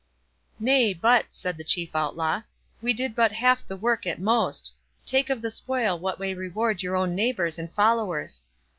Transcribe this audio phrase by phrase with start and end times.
[0.59, 2.41] "Nay, but," said the chief Outlaw,
[2.81, 6.95] "we did but half the work at most—take of the spoil what may reward your
[6.95, 8.43] own neighbours and followers."